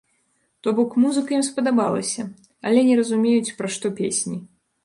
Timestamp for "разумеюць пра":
3.01-3.67